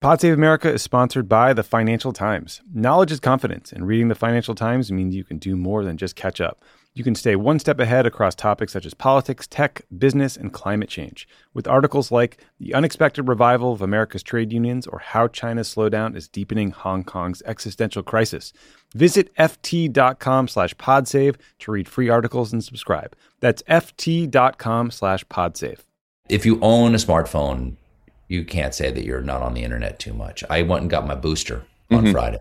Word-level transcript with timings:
Pod 0.00 0.18
Save 0.18 0.32
America 0.32 0.72
is 0.72 0.80
sponsored 0.80 1.28
by 1.28 1.52
the 1.52 1.62
Financial 1.62 2.14
Times. 2.14 2.62
Knowledge 2.72 3.12
is 3.12 3.20
confidence, 3.20 3.70
and 3.70 3.86
reading 3.86 4.08
the 4.08 4.14
Financial 4.14 4.54
Times 4.54 4.90
means 4.90 5.14
you 5.14 5.24
can 5.24 5.36
do 5.36 5.58
more 5.58 5.84
than 5.84 5.98
just 5.98 6.16
catch 6.16 6.40
up. 6.40 6.64
You 6.94 7.04
can 7.04 7.14
stay 7.14 7.36
one 7.36 7.58
step 7.58 7.78
ahead 7.78 8.06
across 8.06 8.34
topics 8.34 8.72
such 8.72 8.86
as 8.86 8.94
politics, 8.94 9.46
tech, 9.46 9.82
business, 9.98 10.38
and 10.38 10.54
climate 10.54 10.88
change, 10.88 11.28
with 11.52 11.68
articles 11.68 12.10
like 12.10 12.38
The 12.58 12.72
Unexpected 12.72 13.28
Revival 13.28 13.74
of 13.74 13.82
America's 13.82 14.22
Trade 14.22 14.54
Unions 14.54 14.86
or 14.86 15.00
How 15.00 15.28
China's 15.28 15.74
Slowdown 15.74 16.16
is 16.16 16.28
Deepening 16.28 16.70
Hong 16.70 17.04
Kong's 17.04 17.42
Existential 17.44 18.02
Crisis. 18.02 18.54
Visit 18.94 19.34
ft.com 19.36 20.48
slash 20.48 20.74
podsave 20.76 21.36
to 21.58 21.72
read 21.72 21.86
free 21.86 22.08
articles 22.08 22.54
and 22.54 22.64
subscribe. 22.64 23.14
That's 23.40 23.62
ft.com 23.64 24.92
slash 24.92 25.26
podsave. 25.26 25.80
If 26.30 26.46
you 26.46 26.58
own 26.62 26.94
a 26.94 26.98
smartphone, 26.98 27.76
you 28.30 28.44
can't 28.44 28.74
say 28.74 28.90
that 28.92 29.04
you're 29.04 29.20
not 29.20 29.42
on 29.42 29.54
the 29.54 29.64
internet 29.64 29.98
too 29.98 30.14
much. 30.14 30.44
I 30.48 30.62
went 30.62 30.82
and 30.82 30.90
got 30.90 31.06
my 31.06 31.16
booster 31.16 31.64
on 31.90 32.04
Mhm. 32.04 32.12
Friday, 32.12 32.38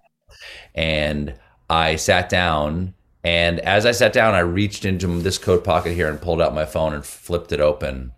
and 0.76 1.34
I 1.70 1.96
sat 1.96 2.30
down. 2.30 2.94
And 3.23 3.59
as 3.62 3.86
I 3.86 3.91
sat 3.91 4.13
down, 4.13 4.34
I 4.34 4.40
reached 4.40 4.86
into 4.86 5.08
this 5.20 5.38
coat 5.38 5.63
pocket 5.66 5.94
here 5.94 6.08
and 6.08 6.22
pulled 6.22 6.41
out 6.41 6.54
my 6.54 6.63
phone 6.66 6.94
and 6.94 7.05
flipped 7.05 7.52
it 7.52 7.60
open 7.60 8.12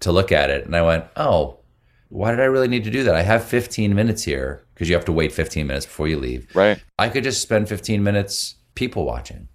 to 0.00 0.12
look 0.12 0.30
at 0.32 0.50
it. 0.50 0.66
And 0.66 0.76
I 0.76 0.82
went, 0.82 1.04
"Oh, 1.16 1.60
why 2.08 2.32
did 2.32 2.40
I 2.40 2.44
really 2.44 2.68
need 2.68 2.84
to 2.84 2.90
do 2.90 3.04
that? 3.04 3.14
I 3.14 3.22
have 3.22 3.44
15 3.44 3.94
minutes 3.94 4.24
here 4.24 4.62
because 4.74 4.88
you 4.88 4.94
have 4.94 5.04
to 5.06 5.12
wait 5.12 5.32
15 5.32 5.68
minutes 5.68 5.86
before 5.86 6.08
you 6.08 6.18
leave. 6.18 6.48
Right. 6.54 6.82
I 6.98 7.08
could 7.08 7.24
just 7.24 7.40
spend 7.40 7.68
15 7.68 8.02
minutes 8.02 8.56
people 8.74 9.04
watching." 9.06 9.48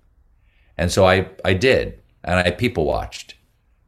And 0.77 0.91
so 0.91 1.05
I 1.05 1.27
I 1.43 1.53
did, 1.53 1.99
and 2.23 2.39
I 2.39 2.51
people 2.51 2.85
watched, 2.85 3.34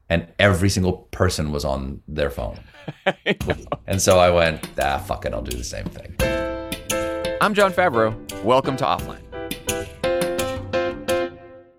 and 0.09 0.27
every 0.39 0.69
single 0.69 0.93
person 1.11 1.51
was 1.51 1.65
on 1.65 2.01
their 2.07 2.29
phone. 2.29 2.59
And 3.85 4.01
so 4.01 4.19
I 4.19 4.29
went, 4.29 4.67
ah, 4.81 4.97
fuck 4.97 5.25
it, 5.25 5.33
I'll 5.33 5.41
do 5.41 5.55
the 5.55 5.63
same 5.63 5.85
thing. 5.85 6.15
I'm 7.39 7.53
Jon 7.53 7.71
Favreau. 7.71 8.43
Welcome 8.43 8.75
to 8.77 8.83
Offline. 8.83 9.21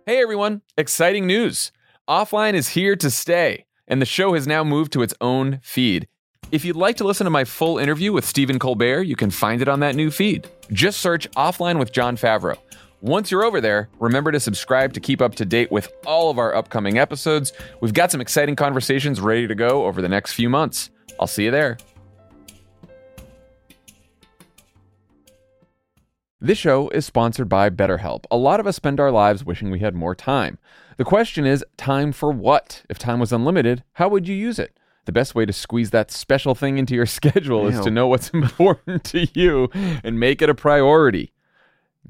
Hey 0.06 0.22
everyone, 0.22 0.62
exciting 0.78 1.26
news. 1.26 1.70
Offline 2.08 2.54
is 2.54 2.68
here 2.68 2.96
to 2.96 3.10
stay, 3.10 3.66
and 3.86 4.00
the 4.00 4.06
show 4.06 4.32
has 4.34 4.46
now 4.46 4.64
moved 4.64 4.92
to 4.94 5.02
its 5.02 5.12
own 5.20 5.60
feed. 5.62 6.08
If 6.50 6.64
you'd 6.64 6.76
like 6.76 6.96
to 6.96 7.04
listen 7.04 7.24
to 7.26 7.30
my 7.30 7.44
full 7.44 7.76
interview 7.76 8.12
with 8.12 8.24
Stephen 8.24 8.58
Colbert, 8.58 9.02
you 9.02 9.16
can 9.16 9.30
find 9.30 9.60
it 9.60 9.68
on 9.68 9.80
that 9.80 9.94
new 9.94 10.10
feed. 10.10 10.48
Just 10.72 11.00
search 11.00 11.30
Offline 11.32 11.78
with 11.78 11.92
Jon 11.92 12.16
Favreau. 12.16 12.56
Once 13.00 13.30
you're 13.30 13.44
over 13.44 13.60
there, 13.60 13.88
remember 14.00 14.32
to 14.32 14.40
subscribe 14.40 14.92
to 14.92 14.98
keep 14.98 15.22
up 15.22 15.32
to 15.36 15.44
date 15.44 15.70
with 15.70 15.92
all 16.04 16.30
of 16.30 16.38
our 16.38 16.52
upcoming 16.54 16.98
episodes. 16.98 17.52
We've 17.80 17.94
got 17.94 18.10
some 18.10 18.20
exciting 18.20 18.56
conversations 18.56 19.20
ready 19.20 19.46
to 19.46 19.54
go 19.54 19.86
over 19.86 20.02
the 20.02 20.08
next 20.08 20.32
few 20.32 20.48
months. 20.48 20.90
I'll 21.20 21.28
see 21.28 21.44
you 21.44 21.52
there. 21.52 21.78
This 26.40 26.58
show 26.58 26.88
is 26.88 27.06
sponsored 27.06 27.48
by 27.48 27.70
BetterHelp. 27.70 28.24
A 28.32 28.36
lot 28.36 28.58
of 28.58 28.66
us 28.66 28.74
spend 28.74 28.98
our 28.98 29.12
lives 29.12 29.44
wishing 29.44 29.70
we 29.70 29.78
had 29.78 29.94
more 29.94 30.16
time. 30.16 30.58
The 30.96 31.04
question 31.04 31.46
is, 31.46 31.64
time 31.76 32.10
for 32.10 32.32
what? 32.32 32.82
If 32.88 32.98
time 32.98 33.20
was 33.20 33.32
unlimited, 33.32 33.84
how 33.94 34.08
would 34.08 34.26
you 34.26 34.34
use 34.34 34.58
it? 34.58 34.76
The 35.04 35.12
best 35.12 35.36
way 35.36 35.46
to 35.46 35.52
squeeze 35.52 35.90
that 35.90 36.10
special 36.10 36.56
thing 36.56 36.78
into 36.78 36.94
your 36.96 37.06
schedule 37.18 37.68
is 37.68 37.80
to 37.80 37.90
know 37.92 38.08
what's 38.08 38.30
important 38.34 39.04
to 39.04 39.28
you 39.34 39.68
and 39.72 40.18
make 40.18 40.42
it 40.42 40.50
a 40.50 40.54
priority. 40.54 41.32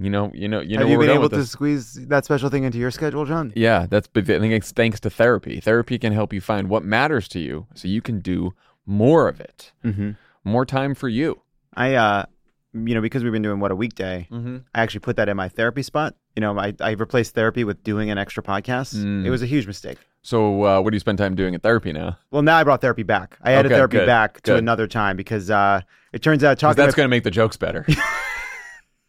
You 0.01 0.11
know, 0.11 0.31
you 0.35 0.49
know, 0.49 0.61
you 0.61 0.77
know. 0.77 0.83
Have 0.83 0.91
you 0.91 0.99
been 0.99 1.11
able 1.11 1.29
to 1.31 1.45
squeeze 1.45 1.95
that 2.09 2.25
special 2.25 2.51
thing 2.51 2.65
into 2.65 2.79
your 2.79 2.91
schedule, 2.91 3.25
John? 3.25 3.53
Yeah, 3.57 3.87
that's. 3.89 4.07
But 4.07 4.25
I 4.31 4.39
think 4.39 4.53
it's 4.53 4.71
thanks 4.73 5.01
to 5.01 5.11
therapy. 5.11 5.61
Therapy 5.61 5.99
can 5.99 6.13
help 6.13 6.33
you 6.33 6.41
find 6.41 6.69
what 6.69 6.85
matters 6.85 7.27
to 7.29 7.41
you, 7.41 7.67
so 7.75 7.89
you 7.89 8.01
can 8.03 8.21
do 8.21 8.53
more 8.87 9.29
of 9.29 9.41
it. 9.41 9.73
Mm-hmm. 9.85 10.11
More 10.45 10.65
time 10.65 10.95
for 10.95 11.09
you. 11.09 11.41
I, 11.75 11.95
uh, 11.95 12.25
you 12.75 12.95
know, 12.95 13.01
because 13.01 13.23
we've 13.25 13.33
been 13.33 13.43
doing 13.43 13.61
what 13.61 13.71
a 13.71 13.77
weekday, 13.77 14.27
Mm-hmm. 14.31 14.59
I 14.75 14.83
actually 14.83 15.01
put 15.01 15.17
that 15.17 15.29
in 15.29 15.37
my 15.37 15.49
therapy 15.49 15.83
spot. 15.83 16.15
You 16.37 16.41
know, 16.43 16.59
I, 16.59 16.75
I 16.81 16.93
replaced 16.93 17.35
therapy 17.35 17.65
with 17.65 17.83
doing 17.83 18.11
an 18.11 18.19
extra 18.19 18.43
podcast. 18.43 18.95
Mm. 18.95 19.25
It 19.27 19.31
was 19.31 19.43
a 19.43 19.47
huge 19.47 19.67
mistake. 19.67 19.99
So, 20.23 20.65
uh, 20.65 20.81
what 20.81 20.91
do 20.91 20.95
you 20.97 21.01
spend 21.01 21.19
time 21.19 21.35
doing 21.35 21.55
at 21.55 21.63
therapy 21.63 21.93
now? 21.93 22.19
Well, 22.31 22.43
now 22.43 22.57
I 22.57 22.65
brought 22.65 22.81
therapy 22.81 23.03
back. 23.03 23.37
I 23.43 23.53
added 23.53 23.71
Okay, 23.73 23.77
therapy 23.79 23.97
good, 23.99 24.07
back 24.07 24.35
to 24.43 24.53
good. 24.53 24.59
another 24.59 24.87
time 24.87 25.17
because 25.17 25.51
uh, 25.51 25.81
it 26.13 26.23
turns 26.23 26.45
out 26.45 26.59
talking. 26.59 26.77
that's 26.77 26.95
going 26.95 27.07
to 27.07 27.11
make 27.11 27.25
the 27.25 27.31
jokes 27.31 27.57
better. 27.57 27.85